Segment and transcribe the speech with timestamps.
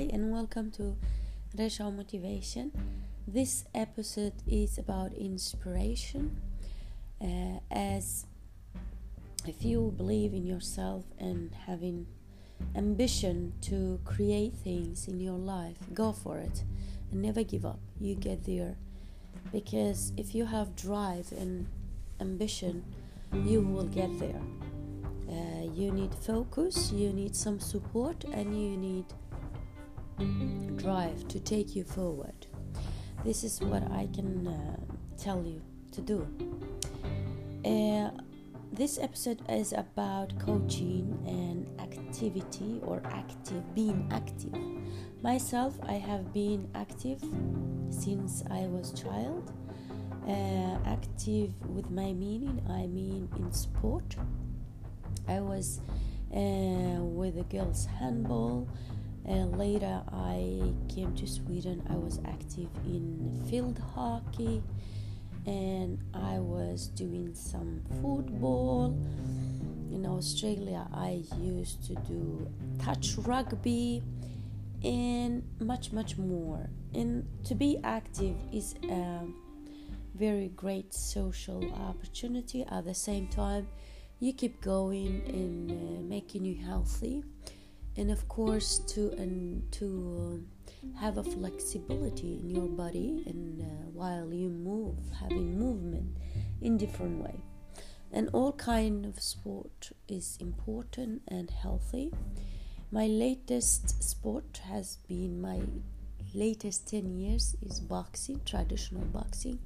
[0.00, 0.96] Hi, and welcome to
[1.54, 2.72] Resha Motivation.
[3.28, 6.40] This episode is about inspiration.
[7.20, 8.24] Uh, as
[9.46, 12.06] if you believe in yourself and having
[12.74, 16.64] ambition to create things in your life, go for it
[17.12, 17.80] and never give up.
[18.00, 18.76] You get there
[19.52, 21.66] because if you have drive and
[22.20, 22.84] ambition,
[23.44, 24.40] you will get there.
[25.28, 29.04] Uh, you need focus, you need some support, and you need
[30.76, 32.46] drive to take you forward.
[33.24, 34.76] This is what I can uh,
[35.18, 35.60] tell you
[35.92, 36.26] to do.
[37.64, 38.10] Uh,
[38.72, 44.54] this episode is about coaching and activity or active, being active.
[45.22, 47.20] Myself, I have been active
[47.90, 49.52] since I was child.
[50.26, 54.16] Uh, active with my meaning, I mean in sport
[55.28, 55.80] I was
[56.34, 58.68] uh, with the girls handball.
[59.28, 61.82] Uh, later, I came to Sweden.
[61.88, 64.62] I was active in field hockey,
[65.46, 68.96] and I was doing some football.
[69.90, 72.48] In Australia, I used to do
[72.82, 74.02] touch rugby
[74.82, 76.70] and much, much more.
[76.94, 79.20] And to be active is a
[80.14, 82.64] very great social opportunity.
[82.70, 83.68] At the same time,
[84.18, 87.22] you keep going and uh, making you healthy
[87.96, 90.44] and of course to and to
[90.84, 96.16] uh, have a flexibility in your body and uh, while you move having movement
[96.60, 97.34] in different way.
[98.12, 102.12] And all kind of sport is important and healthy.
[102.90, 105.60] My latest sport has been my
[106.34, 109.60] latest 10 years is boxing traditional boxing.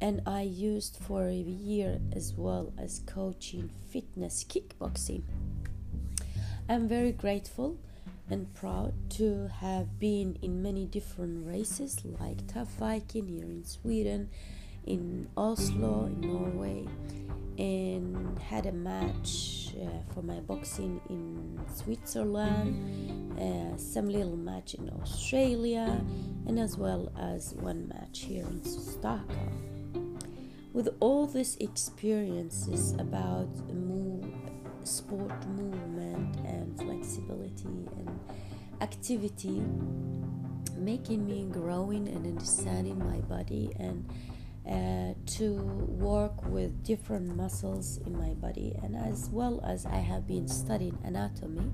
[0.00, 5.22] And I used for a year as well as coaching fitness kickboxing.
[6.66, 7.76] I'm very grateful
[8.30, 14.30] and proud to have been in many different races like Tough Viking here in Sweden,
[14.86, 16.86] in Oslo, in Norway,
[17.58, 24.88] and had a match uh, for my boxing in Switzerland, uh, some little match in
[25.02, 26.02] Australia,
[26.46, 29.74] and as well as one match here in Stockholm
[30.74, 34.26] with all these experiences about move,
[34.82, 35.93] sport movement
[37.04, 38.20] flexibility and
[38.80, 39.62] activity
[40.76, 44.08] making me growing and understanding my body and
[44.66, 45.52] uh, to
[45.88, 48.74] work with different muscles in my body.
[48.82, 51.70] And as well as I have been studying anatomy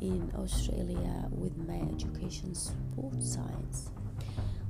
[0.00, 3.90] in Australia with my education sport science.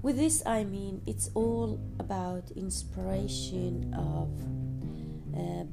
[0.03, 4.31] With this, I mean it's all about inspiration of
[5.39, 5.65] uh,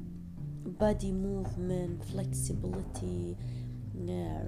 [0.67, 3.37] body movement, flexibility,
[3.97, 4.43] Uh,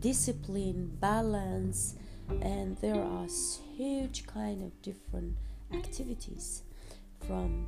[0.00, 1.94] discipline, balance,
[2.42, 3.26] and there are
[3.76, 5.36] huge kind of different
[5.72, 6.62] activities
[7.26, 7.66] from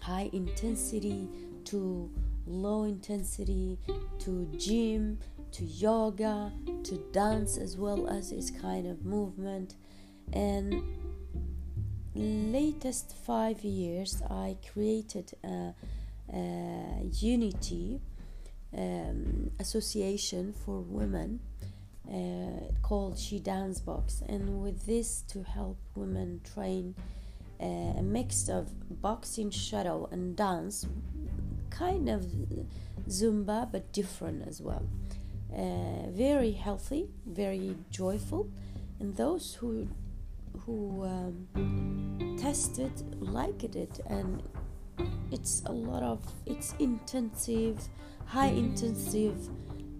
[0.00, 1.28] high intensity
[1.64, 2.10] to
[2.46, 3.78] low intensity
[4.18, 5.18] to gym
[5.52, 6.52] to yoga
[6.84, 9.74] to dance as well as this kind of movement.
[10.32, 10.82] And
[12.14, 15.72] latest five years i created a,
[16.34, 18.00] a unity
[18.76, 21.40] um, association for women
[22.08, 24.22] uh, called she dance box.
[24.28, 26.94] And with this to help women train
[27.60, 28.68] uh, a mix of
[29.02, 30.86] boxing shadow and dance
[31.70, 32.26] kind of
[33.08, 34.86] zumba but different as well.
[35.52, 38.48] Uh, very healthy very joyful.
[38.98, 39.88] And those who
[40.66, 44.42] who um, tested liked it and
[45.30, 47.88] it's a lot of it's intensive
[48.26, 49.48] high intensive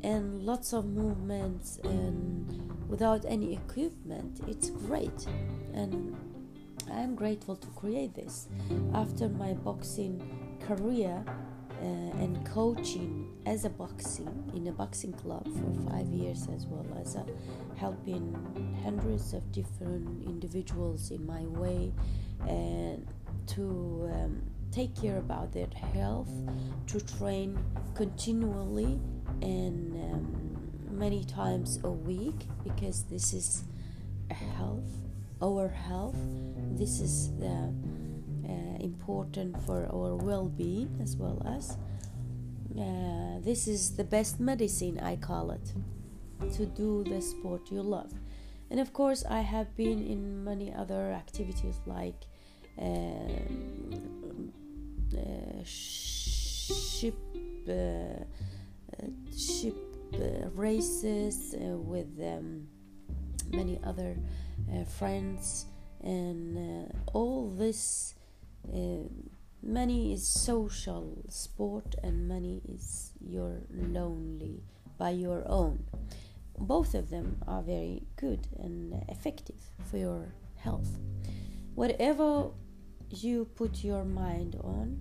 [0.03, 5.27] and lots of movements and without any equipment it's great.
[5.75, 6.17] And
[6.93, 8.49] i'm grateful to create this.
[8.95, 10.23] After my boxing
[10.61, 11.25] career
[11.81, 16.87] uh, and coaching as a boxing in a boxing club for five years as well
[17.01, 17.17] as
[17.77, 18.35] helping
[18.85, 21.93] hundreds of different individuals in my way
[22.47, 23.07] and
[23.47, 26.31] to um, take care about their health
[26.87, 27.59] to train
[27.95, 29.01] continually
[29.43, 30.59] and um,
[30.91, 33.65] many times a week because this is
[34.31, 35.01] health
[35.43, 36.17] our health.
[36.77, 37.73] This is the
[38.45, 41.77] uh, important for our well-being as well as
[42.79, 45.73] uh, this is the best medicine i call it
[46.55, 48.13] to do the sport you love.
[48.71, 52.27] And of course i have been in many other activities like
[52.79, 53.41] uh,
[55.65, 57.15] ship
[57.69, 58.25] uh,
[59.37, 59.77] ship
[60.15, 62.67] uh, races uh, with um,
[63.51, 64.17] many other
[64.99, 65.67] friends,
[66.03, 68.15] and all this.
[69.63, 74.63] Money is social sport, and money is you're lonely
[74.97, 75.85] by your own.
[76.59, 80.99] Both of them are very good and effective for your health.
[81.75, 82.51] Whatever
[83.11, 85.01] you put your mind on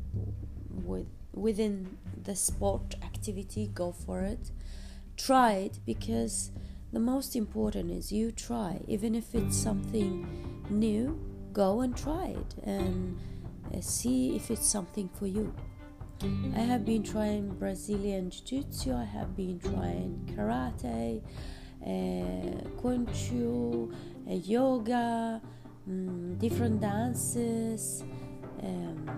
[0.72, 4.52] with within the sport activity, go for it.
[5.16, 6.52] Try it because
[6.92, 11.20] the most important is you try, even if it's something new.
[11.54, 13.20] Go and try it and
[13.74, 15.54] uh, see if it's something for you.
[16.56, 21.22] I have been trying Brazilian Jiu Jitsu, I have been trying karate,
[21.82, 23.92] uh, Fu,
[24.30, 25.42] uh, yoga,
[25.89, 28.03] um, different dances,
[28.63, 29.09] um,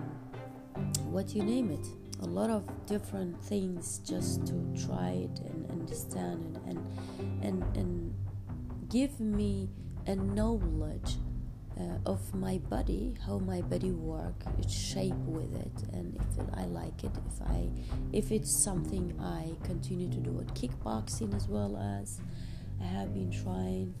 [1.10, 1.86] what you name it.
[2.22, 4.54] A lot of different things just to
[4.86, 8.14] try it and understand it and, and, and
[8.88, 9.68] give me
[10.06, 11.16] a knowledge
[11.78, 16.64] uh, of my body, how my body work, its shape with it, and if I
[16.66, 17.68] like it, if I,
[18.12, 20.54] if it's something I continue to do it.
[20.54, 22.20] Kickboxing as well as
[22.80, 23.94] I have been trying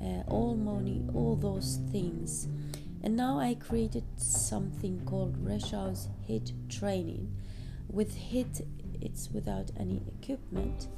[0.00, 2.48] uh, all money, all those things,
[3.02, 7.36] and now I created something called Resha's HIT training.
[7.88, 8.66] With HIT,
[9.00, 10.88] it's without any equipment.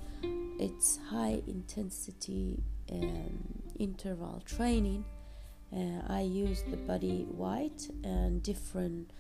[0.59, 5.05] It's high intensity um, interval training
[5.75, 9.11] uh, I use the body weight and different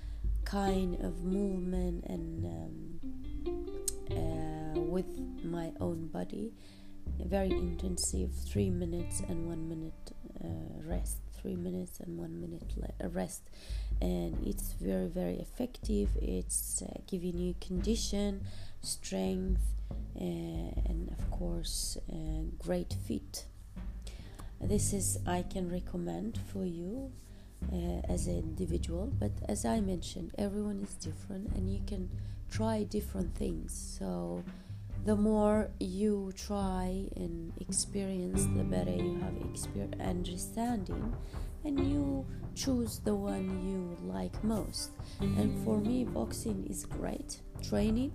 [0.44, 3.00] kind of movement and um,
[4.10, 5.06] uh, with
[5.44, 6.52] my own body.
[7.18, 10.12] Very intensive, three minutes and one minute
[10.44, 10.48] uh,
[10.84, 11.18] rest.
[11.40, 13.42] Three minutes and one minute le- uh, rest,
[14.00, 16.08] and it's very very effective.
[16.20, 18.44] It's uh, giving you condition,
[18.82, 19.60] strength,
[20.20, 20.24] uh,
[20.90, 21.98] and of course,
[22.58, 23.44] great fit
[24.60, 27.10] this is i can recommend for you
[27.72, 32.08] uh, as an individual but as i mentioned everyone is different and you can
[32.50, 34.42] try different things so
[35.04, 41.14] the more you try and experience the better you have exper- understanding
[41.64, 44.90] and you choose the one you like most.
[45.20, 48.12] And for me boxing is great training.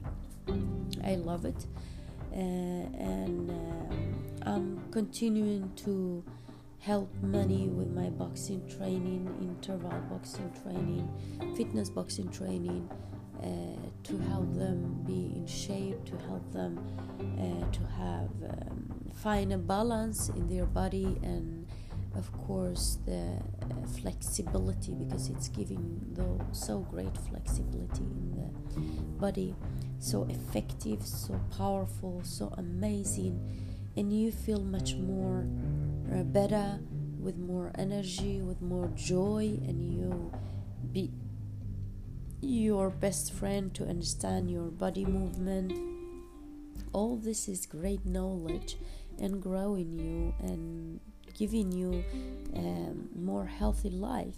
[1.03, 1.67] I love it.
[2.33, 6.23] Uh, and uh, I'm continuing to
[6.79, 11.07] help many with my boxing training, interval boxing training,
[11.55, 12.89] fitness boxing training,
[13.41, 13.47] uh,
[14.03, 16.79] to help them be in shape, to help them
[17.19, 21.67] uh, to have um, find a balance in their body, and
[22.15, 23.41] of course the
[24.01, 25.99] flexibility because it's giving
[26.51, 28.81] so great flexibility in the
[29.19, 29.55] body.
[29.99, 33.39] So effective, so powerful, so amazing,
[33.95, 35.45] and you feel much more
[36.11, 36.79] uh, better,
[37.19, 40.31] with more energy, with more joy, and you
[40.91, 41.11] be
[42.41, 45.73] your best friend to understand your body movement.
[46.93, 48.77] All this is great knowledge
[49.19, 50.99] and growing you and
[51.37, 52.03] giving you
[52.55, 54.35] um, more healthy life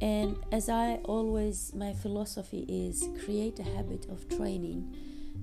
[0.00, 4.96] and as I always, my philosophy is create a habit of training.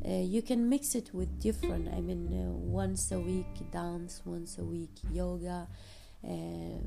[0.03, 4.57] Uh, you can mix it with different, I mean, uh, once a week dance, once
[4.57, 5.67] a week yoga,
[6.23, 6.29] uh,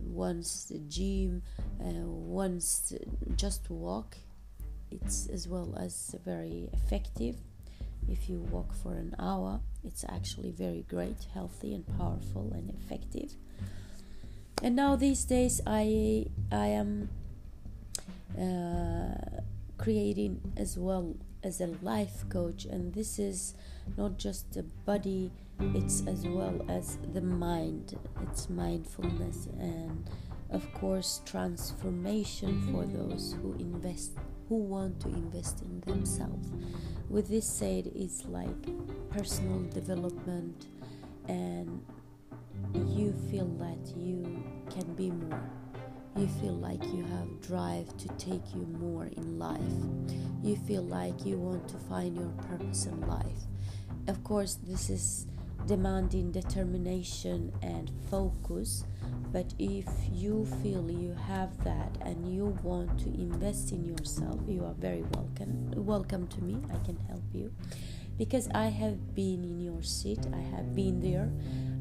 [0.05, 1.43] once gym,
[1.81, 2.93] uh, once
[3.37, 4.17] just walk.
[4.91, 7.37] It's as well as very effective.
[8.09, 13.33] If you walk for an hour, it's actually very great, healthy, and powerful and effective.
[14.63, 17.09] And now these days, I I am
[18.39, 19.41] uh,
[19.79, 23.55] creating as well as a life coach and this is
[23.97, 25.31] not just the body
[25.75, 30.09] it's as well as the mind it's mindfulness and
[30.51, 34.13] of course transformation for those who invest
[34.51, 36.51] who want to invest in themselves
[37.09, 38.67] with this said it's like
[39.09, 40.67] personal development
[41.29, 41.83] and
[42.75, 45.41] you feel that you can be more
[46.17, 49.61] you feel like you have drive to take you more in life.
[50.43, 53.47] You feel like you want to find your purpose in life.
[54.09, 55.27] Of course, this is
[55.67, 58.85] demanding determination and focus,
[59.33, 64.65] but if you feel you have that and you want to invest in yourself, you
[64.65, 65.71] are very welcome.
[65.77, 66.59] Welcome to me.
[66.73, 67.53] I can help you
[68.19, 70.21] because I have been in your seat.
[70.33, 71.31] I have been there.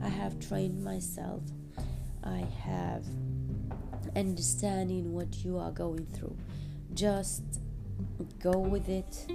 [0.03, 1.41] I have trained myself.
[2.24, 3.03] I have
[4.15, 6.38] understanding what you are going through.
[6.93, 7.43] Just
[8.39, 9.27] go with it,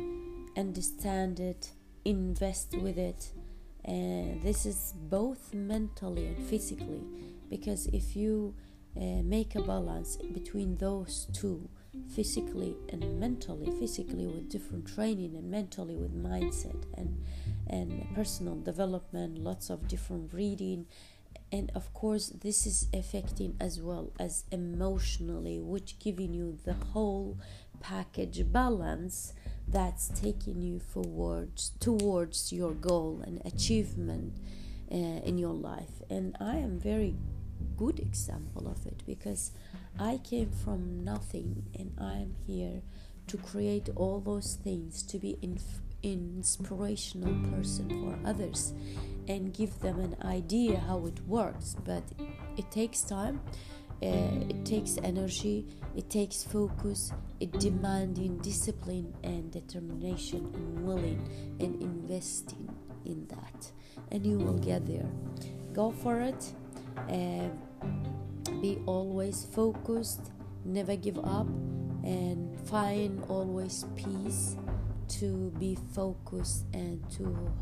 [0.56, 1.70] understand it,
[2.04, 3.32] invest with it,
[3.84, 7.02] and this is both mentally and physically
[7.50, 8.54] because if you
[8.96, 11.68] uh, make a balance between those two
[12.14, 17.22] physically and mentally physically with different training and mentally with mindset and
[17.68, 20.86] and personal development lots of different reading
[21.52, 27.38] and of course this is affecting as well as emotionally which giving you the whole
[27.80, 29.32] package balance
[29.68, 34.38] that's taking you forwards towards your goal and achievement
[34.92, 36.02] uh, in your life.
[36.10, 37.16] And i am very
[37.76, 39.50] good example of it because
[39.98, 42.82] i came from nothing and i am here
[43.26, 45.58] to create all those things to be in
[46.04, 48.74] inspirational person for others
[49.26, 51.74] and give them an idea how it works.
[51.84, 52.04] But
[52.56, 53.40] it takes time
[54.02, 61.28] uh, it takes energy it takes focus it demanding discipline and determination and willing
[61.60, 62.74] and investing
[63.04, 63.70] in that.
[64.10, 65.08] And you will get there.
[65.72, 66.52] Go for it.
[66.96, 67.48] Uh,
[68.60, 70.30] be always focused
[70.64, 71.46] never give up
[72.04, 74.56] and find always peace
[75.08, 77.52] to be focused and to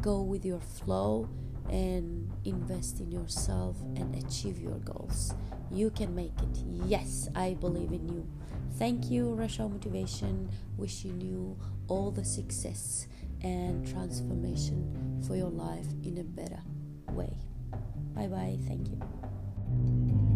[0.00, 1.28] go with your flow
[1.70, 5.34] and invest in yourself and achieve your goals.
[5.70, 6.64] You can make it.
[6.86, 8.26] Yes, I believe in you.
[8.78, 10.48] Thank you, Rasha Motivation.
[10.76, 11.58] Wishing you
[11.88, 13.06] all the success
[13.42, 16.62] and transformation for your life in a better
[17.12, 17.36] way.
[18.14, 18.58] Bye bye.
[18.66, 20.27] Thank you.